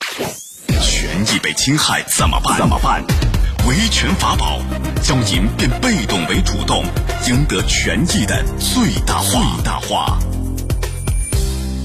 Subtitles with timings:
[0.00, 2.56] 权益被侵害怎么办？
[2.58, 3.04] 怎么办？
[3.66, 4.58] 维权法宝，
[5.02, 6.84] 教您变被动为主动，
[7.28, 9.30] 赢得权益的最大化。
[9.30, 10.18] 最大化。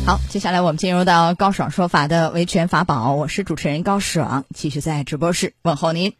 [0.06, 6.14] 好，接下来我们进入到高爽说法的维权法宝，我是主持人高爽，继续在直播室问候您。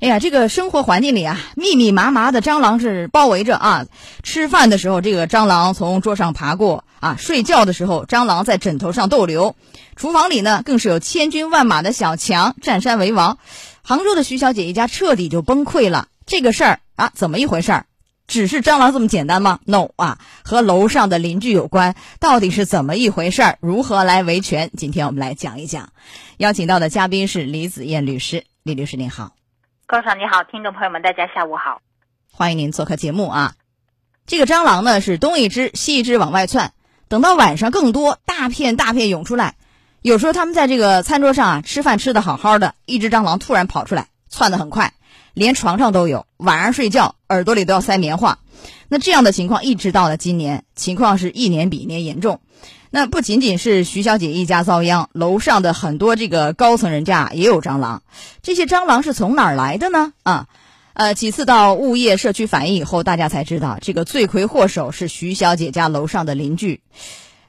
[0.00, 3.86] 哎呀，这个生活环境里啊，密密麻麻的蟑螂是包围着啊。
[4.22, 9.56] 吃饭的时候，这个蟑螂从桌上爬过啊；睡觉的时候，蟑螂在枕头上逗留。
[9.94, 13.36] 厨房里呢，更是有千军万马的小强占山为王。
[13.82, 16.08] 杭州的徐小姐一家彻底就崩溃了。
[16.24, 17.86] 这个事儿啊，怎么一回事儿？
[18.26, 21.94] 只是蟑螂这么简单吗？No 啊，和楼上的邻居有关。
[22.20, 23.58] 到底是怎么一回事儿？
[23.60, 24.70] 如何来维权？
[24.74, 25.90] 今天我们来讲一讲。
[26.38, 29.32] 邀请到的嘉宾是李子燕律师，李律师您好。
[29.86, 31.82] 高爽你好，听众朋友们，大家下午好，
[32.32, 33.52] 欢迎您做客节目啊。
[34.26, 36.72] 这个蟑螂呢是东一只西一只往外窜，
[37.08, 39.56] 等到晚上更多，大片大片涌出来。
[40.02, 44.92] 有时候他们在这个餐桌上啊吃饭吃的好好的，一只蟑螂突然跑出来，窜得很快，
[45.32, 46.26] 连床上都有。
[46.36, 48.38] 晚上睡觉耳朵里都要塞棉花。
[48.88, 52.40] 那这样的情况一直到了今年，情况是一年比一年严重。
[52.90, 58.02] 那不仅仅是徐小姐一家遭殃，楼上的很多这个高层人家也有蟑螂。
[58.42, 60.12] 这些蟑螂是从哪儿来的呢？
[60.22, 60.46] 啊，
[60.94, 66.82] 呃，几次到物业社区反映以后，大家才知道这个罪魁祸首是徐小姐家楼上的邻居。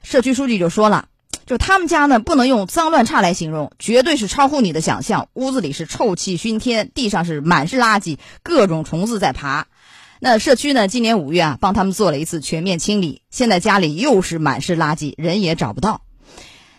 [0.02, 1.06] 社区书记就说了，
[1.46, 5.28] 就他们家呢不能用脏乱差来形容，绝对是超乎你的想象。
[5.34, 9.68] 屋子里是臭气熏天，地上是满是垃圾，各种虫子在爬。
[10.18, 10.88] 那社区呢？
[10.88, 16.02] 今年五月啊，帮他们做了一次全面清理，现在家里又是满是垃圾，人也找不到。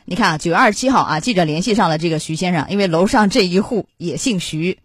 [0.03, 4.79] 你看啊，九月二十七号啊，记者联系上了这个徐先生，因为楼上这一户也姓徐。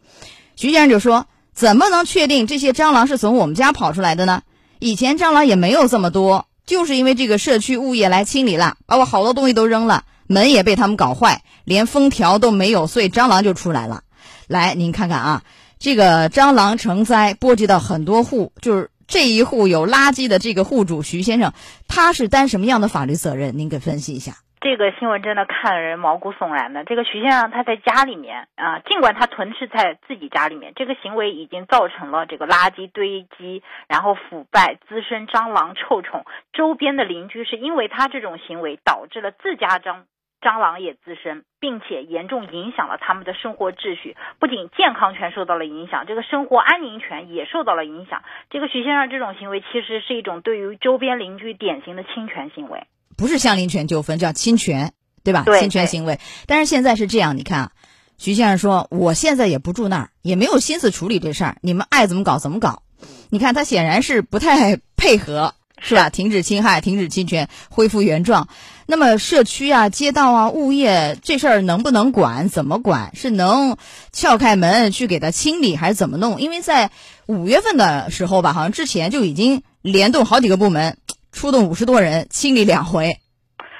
[0.55, 4.42] 徐先生就说：“怎么能确定这些蟑螂是从我们家跑出来的呢？
[4.78, 14.03] 以前蟑螂也没有这么多，就是因为这个社区物业来清理了，把我好多东西都扔了，门也被他们搞坏，连封条都没有，所以蟑螂就出来了。
[14.47, 15.42] 来，您看看啊。”
[15.78, 21.52] 这个蟑螂成灾，波及到很多户，就是这一户有垃圾的这个户主徐先生，
[21.89, 23.58] 他是担什么样的法律责任？
[23.58, 24.36] 您给分析一下。
[24.62, 26.84] 这个新闻真的看人毛骨悚然的。
[26.84, 40.05] 这个徐先生他在家里面啊，尽管他囤斥在自己家里面，这个行为已经造成了这个垃圾堆积，然后腐败滋生蟑螂臭虫，周边的邻居是因为他这种行为导致了自家蟑。
[40.40, 48.24] 蟑螂也滋生，并且严重影响了他们的生活秩序，不仅健康权受到了影响，这个生活安宁权也受到了影响。
[48.50, 52.89] 这个徐先生这种行为其实是一种对于周边邻居典型的侵权行为，
[53.22, 55.44] 不是相邻权纠纷，叫侵权，对吧？
[55.46, 56.18] 对，侵权行为。
[56.46, 57.70] 但是现在是这样，你看啊，
[58.18, 62.82] 徐先生说，我现在也不住那儿，也没有心思处理这事儿，你们爱怎么搞怎么搞。
[63.30, 65.55] 你看他显然是不太配合。
[65.84, 66.11] 是吧？
[66.11, 68.46] 停止侵害，停止侵权，恢复原状。
[68.86, 72.48] 那么社区啊、街道啊、物业这事儿能不能管？
[72.48, 73.11] 怎么管？
[73.16, 73.77] 是能
[74.12, 76.40] 撬开门去给他清理，还是怎么弄？
[76.40, 76.92] 因为在
[77.27, 80.98] 五月份的时候吧，好像之前就已经联动好几个部门，
[81.32, 83.16] 出动五十多人清理两回，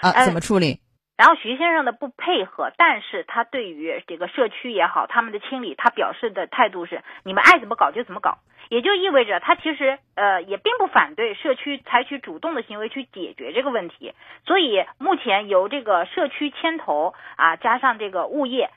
[0.00, 0.80] 啊，怎么处理？
[1.16, 8.38] 然后徐先生的不配合，但是他对于这个社区也好，他们的清理，他表示的态度是：你们爱怎么搞就怎么搞。
[8.70, 14.14] 也就意味着他其实呃也并不反对社区采取主动的行为去解决这个问题，
[14.46, 18.70] 所以目前由这个社区牵头啊，加上这个物业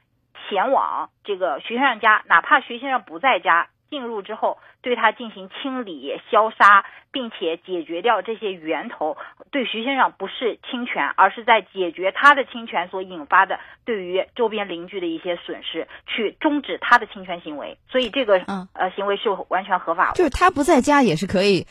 [0.49, 3.69] 前往这个徐先生家，哪怕徐先生不在家。
[3.89, 9.17] 进入之后，对他进行清理、消杀，并且解决掉这些源头，
[9.51, 17.77] 对徐先生不是侵权，而是在解决他的侵权所引发的对于周边邻居的一些损失，去终止他的侵权行为。
[17.89, 20.15] 所以这个嗯呃行为是完全合法的。
[20.15, 21.65] 就是他不在家也是可以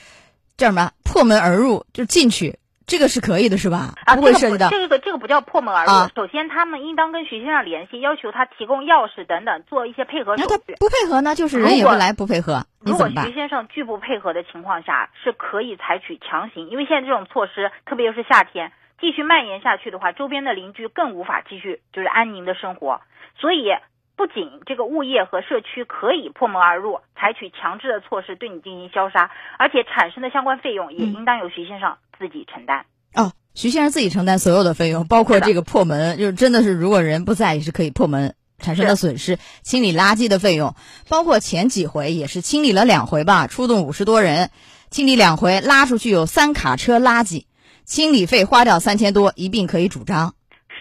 [0.57, 2.59] 叫什么破门而入，就进去。
[2.87, 3.95] 这个是可以的，是吧？
[4.05, 6.11] 啊，不会涉及到这个，这个不叫破门而入。
[6.15, 10.75] 首先，他们应当跟徐先生联系，要求他提供钥匙等等，做一些配合手续。
[10.79, 16.69] 不配合呢，就是人也不来，不配合，如果徐先生拒不配合的情况下，是可以采取强行。
[16.69, 18.71] 因为现在这种措施，特别又是夏天，
[19.01, 23.01] 继续蔓延下去的话，周边的邻居更无法继续就是安宁的生活。
[23.39, 23.75] 所以，
[24.15, 31.97] 不仅这个物业和社区可以破门而入，采取强制的措施对你进行消杀，而且产生的相关费用也应当由徐先生。
[32.19, 32.85] 自己承担。
[33.15, 40.75] 哦，徐先生自己承担所有的费用，包括这个破门，就是真的是如果人不在也是可以破门产生的损失，清理垃圾的费用，
[41.09, 44.51] 包括前几回也是清理了两回吧，出动五十多人
[44.91, 47.45] 清理两回，拉出去有三卡车垃圾，
[47.85, 50.35] 清理费花掉三千多，一并可以主张。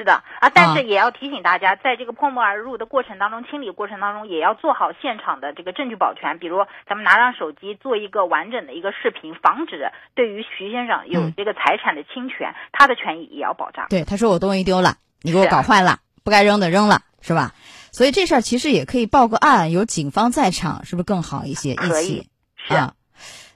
[0.04, 6.58] 是的啊，但是也要提醒大家，在这个破门而入的过程当中，清理过程当中也要做好现场的这个证据保全，比如
[6.90, 13.88] 咱们拿上手机做一个完整的一个视频，防止对于徐先生有这个财产的侵权，他的权益也要保障。
[13.90, 17.54] 对，他说我东西丢了，你给我搞坏了，不该扔的扔了，是吧？
[17.94, 21.76] 所以这事儿其实也可以报个案，有警方在场，是不是更好一些？
[21.76, 22.28] 可以，
[22.58, 22.96] 是啊。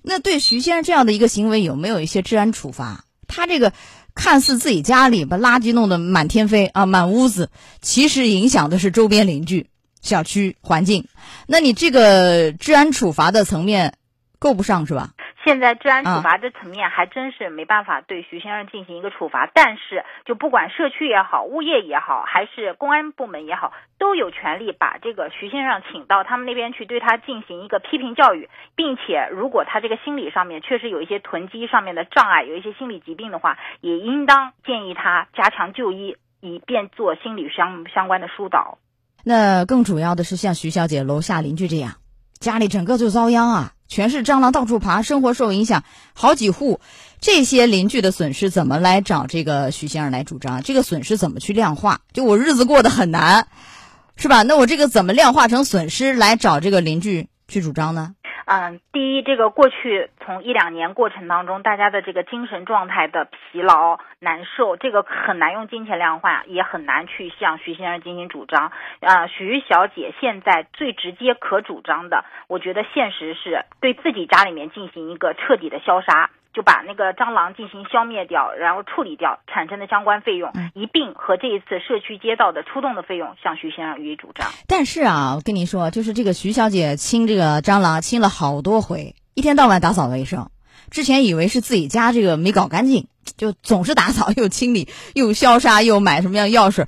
[0.02, 3.04] 那对徐先生这样的一个行为，有没有一些治安处罚？
[3.28, 3.74] 他这个
[4.18, 7.50] 看似自己家里把垃圾弄得满天飞啊，满屋子，
[7.82, 9.68] 其实影响的是周边邻居、
[10.02, 11.06] 小区环境。
[11.46, 13.94] 那你这个治安处罚的层面
[14.40, 15.12] 够不上是吧？
[15.48, 38.80] 现在治安处罚这层面还真是没办法对徐先生进行一个处罚，但是就不管社区也好、物业也好，还是公安部门也好，都有权利把这个徐先生请到他们那边去，对他进行一个批评教育，并且如果他这个心理上面确实有一些囤积上面的障碍，有一些心理疾病的话，也应当建议他加强就医，以便做心理相相关的疏导。
[39.24, 41.94] 那更主要的是像徐小姐楼下邻居这样，
[42.38, 43.72] 家里整个就遭殃啊。
[43.88, 46.80] 全是蟑螂到处爬，生活受影响，好几户，
[47.20, 50.62] 这些邻居的损失怎么来找这个徐先生来主张？
[50.62, 52.02] 这个损失怎么去量化？
[52.14, 53.48] 就我日子过得很难，
[54.16, 54.44] 是吧？
[54.44, 58.14] 那我这个怎么量化成损失来找这个邻居去主张呢？
[58.50, 68.72] 嗯，第一，这个过去从一两年过程当中，大家的这个精神状态的疲劳、难受，这个很难用金钱量化，也很难去向徐先生进行主张。
[69.02, 76.30] 啊，徐小姐现在最直接可主张的，我觉得现实是对自己家里面进行一个彻底的消杀。
[76.58, 84.48] 就把那个蟑螂进行消灭掉，然后处理掉产生的相关费用，一并和这一次社区街道的出动的费用向徐先生予以主张。
[84.66, 90.50] 但是啊，我跟你说，就是这个徐小姐清这个蟑螂清了好多回，一天到晚打扫卫生。
[90.90, 93.08] 之前以为是自己家这个没搞干净，
[93.38, 96.88] 就总是打扫 又清理又消杀又买什么样药水，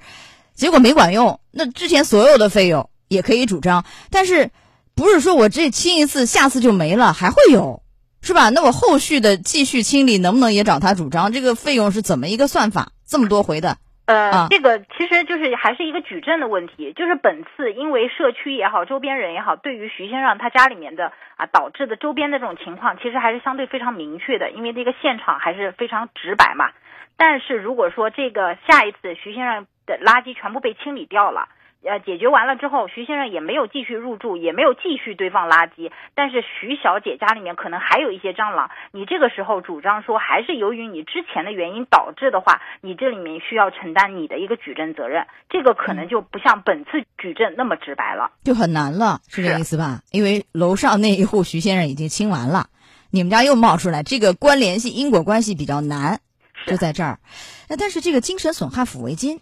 [0.56, 1.40] 结果没管用。
[1.52, 4.50] 那之前所有的费用也可以主张，但是
[4.96, 7.84] 不是说我这清一次，下次就没了，还会有。
[8.22, 8.50] 是吧？
[8.50, 11.32] 那我后续的继续清理能不能也找他主张？
[11.32, 12.90] 这个费用是怎么一个算法？
[13.08, 16.94] 这么多回的，呃，这个其实就是还是一个举证的问题。
[16.96, 26.70] 就是本次因为社区也好，周边人也好，对于徐先生他家里面的啊导致的周边的这种情况，其实还是相对非常明确的，因为这个现场还是非常直白嘛。
[27.18, 31.50] 但是如果说这个下一次徐先生的垃圾全部被清理掉了。
[31.82, 35.92] 呃，解决完了之后，徐先生也没有继续入住，也没有继续堆放垃圾。
[36.14, 50.02] 但是徐小姐家里面可能还有一些蟑螂，你这个时候主张说还是由于你之前的原因导致的话，你这里面需要承担你的一个举证责任，这个可能就不像本次举证那么直白了，就很难了，是这意思吧？
[50.12, 52.68] 因为楼上那一户徐先生已经清完了，
[53.10, 56.20] 你们家又冒出来，这个关联性因果关系比较难，
[56.68, 57.20] 就在这儿。
[57.70, 59.40] 那但是这个精神损害抚慰金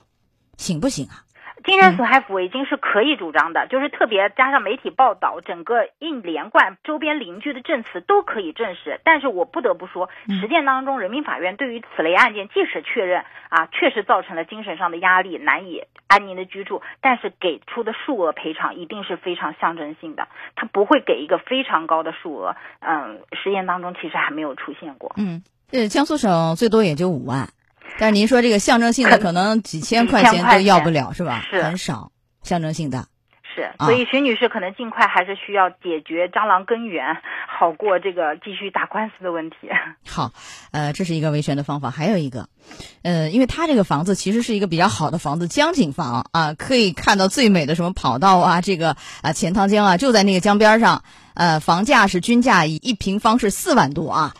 [0.56, 1.25] 行不行啊？
[1.63, 9.01] 精神损害抚慰金是可以主张的，就是特别加上媒体报道，整个一连贯周边邻居的证词都可以证实。
[9.04, 10.09] 但是我不得不说，
[10.39, 22.56] 实践当中，人民法院对于此类案件，即使确认啊，确实造成了精神上的压力，难以安宁的居住，但是给出的数额赔偿一定是非常象征性的，他不会给一个非常高的数额。
[22.80, 25.13] 嗯，实验当中其实还没有出现过。
[25.18, 27.50] 嗯，呃，江苏省最多也就五万。
[28.00, 31.44] 但是您说这个象征性的可能几千块钱都要不了是吧？
[31.50, 32.12] 是很少，
[32.44, 33.07] 象征性的。
[33.56, 37.04] 是，所以徐女士可能尽快还是需要解决蟑螂根源，
[37.48, 39.56] 好过这个继续打官司的问题。
[40.07, 40.31] 好，
[40.69, 41.89] 呃，这是一个维权的方法。
[41.89, 42.50] 还有一个，
[43.01, 51.04] 呃，因为他这个房子其实是一个比较好的房子，江景房啊，可以看到最美的什么跑道啊，这个啊钱塘江啊，就在那个江边上。
[51.33, 54.35] 呃，房价是均价以一平方是四万多啊。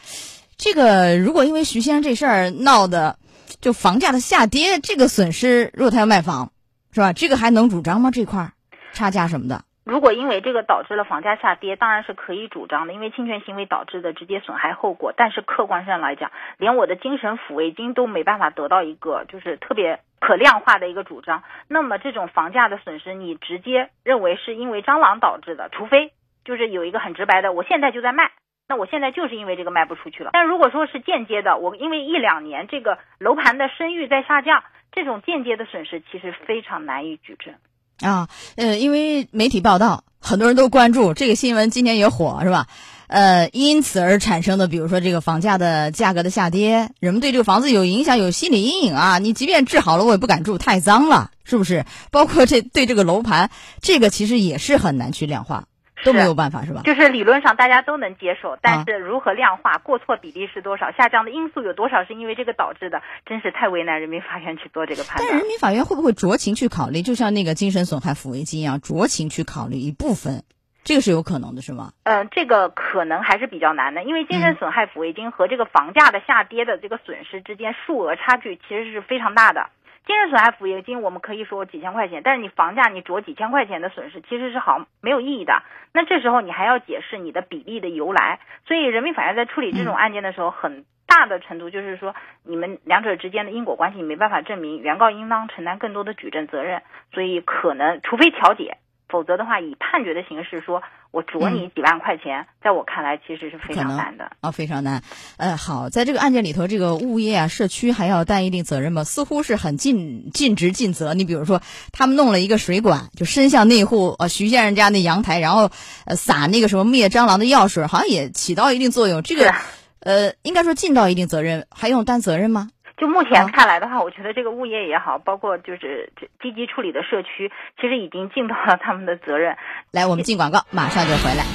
[0.58, 3.18] 这个如果因为徐先生这事儿闹的。
[3.62, 6.52] 就房价的下跌，这个损失，如果他要卖房，
[6.92, 7.14] 是吧？
[7.14, 8.12] 这个还能主张吗？
[8.12, 8.52] 这块
[8.92, 9.64] 差价什么的？
[9.86, 15.14] 如果因为这个导致了房价下跌，当然是可以主张的，因为侵权行为导致的直接损害后果。
[15.16, 21.42] 但是客观上来讲，连我的精神抚慰金都没办法得到一个就是特别可量化的一个主张。
[21.70, 26.12] 那么这种房价的损失，你直接认为是因为蟑螂导致的，除非
[26.44, 28.32] 就是有一个很直白的，我现在就在卖。
[28.70, 30.32] 那我现在就是因为这个卖不出去了。
[30.34, 37.54] 但如果说是间接的，我因为一两年这个楼盘的声誉在下降，这种间接的损失其实非常难以举证。
[38.02, 42.68] 啊，呃，因为媒体报道，很多人都关注这个新闻，今天也火，是吧？
[43.08, 49.18] 呃，因此而产生的，比如说这个房价的价格的下跌，人们对这个房子有影响，有心理阴影啊。
[49.18, 51.86] 你即便治好了，我也不敢住，太脏了，是不是？
[52.12, 53.50] 包括这对这个楼盘，
[53.82, 55.64] 这个其实也是很难去量化。
[56.04, 56.82] 都没有办法是吧？
[56.84, 65.28] 就是理论上大家都能接受，但是如何量化过错比例是多少，下降的因素有多少，是因为这个导致的，真是太为难人民法院去做这个判断。
[65.30, 67.02] 但人民法院会不会酌情去考虑？
[67.02, 70.44] 就像那个精神损害抚慰金一样，酌情去考虑一部分，
[70.84, 71.92] 这个是有可能的，是吗？
[72.04, 79.70] 嗯，这个可能还是比较难的，因为精神损害抚慰金和这个房价的下跌的这个损失之间数额差距其实是非常大的。
[80.08, 85.62] 精神损害抚慰金我们可以说几千块钱，但是你房价你着几千块钱的损失其实是好没有意义的。
[85.94, 98.78] 那这时候你还要解释你的比例的由来，所以人民法院在处理这种案件的时候，很大的程度就是说你们两者之间的因果关系没办法证明，原告应当承担更多的举证责任，所以可能除非调解。
[99.10, 105.02] 否则的话，以判决的形式说，我着你几万块钱，在我看来其实是非常难的啊，非常难。
[105.38, 109.04] 呃，好，在这个案件里头，这个物业啊、社区还要担一定责任吗？
[109.06, 111.14] 似乎是很尽尽职尽责。
[111.14, 111.62] 你比如说，
[111.94, 115.72] 他们弄了一个水管，就伸向那户呃徐先生家那阳台，然后
[116.06, 119.24] 呃撒那个什么灭蟑螂的药水，好像也起到一定作用。
[119.24, 119.54] 这个
[120.00, 122.70] 呃，应该说尽到一定责任，还用担责任吗？
[122.98, 126.12] 就目前看来的话，我觉得这个物业也好，包括就是
[126.42, 129.56] 积极处理的社区，其实已经尽到了他们的责任。
[129.92, 131.46] 来，我们进广告，马上就回来。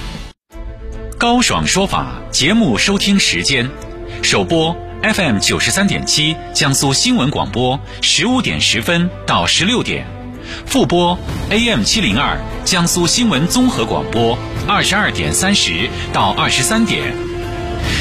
[1.19, 3.69] 高爽说法节目收听时间：
[4.23, 10.05] 首播 FM 九十三点七，江苏新闻广播，十五点十分到十六点；
[10.65, 11.19] 复播
[11.51, 17.32] AM 七零二，江苏新闻综合广播，二十二点三十到二十三点。